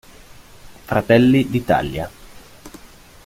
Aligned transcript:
Fratelli 0.85 1.47
d'Italia. 1.47 2.09